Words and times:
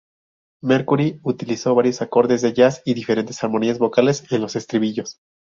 Mercury 0.63 1.19
utilizó 1.21 1.75
varios 1.75 2.01
acordes 2.01 2.41
de 2.41 2.53
jazz 2.53 2.81
y 2.85 2.95
diferentes 2.95 3.43
armonías 3.43 3.77
vocales 3.77 4.23
en 4.31 4.41
los 4.41 4.55
estribillos. 4.55 5.19